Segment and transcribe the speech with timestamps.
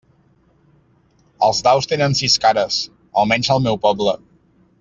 [1.49, 2.81] Els daus tenen sis cares,
[3.25, 4.21] almenys al meu poble.